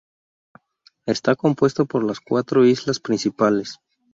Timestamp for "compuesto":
1.35-1.85